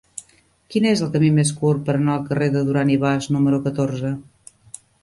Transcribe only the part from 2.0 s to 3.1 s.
al carrer de Duran i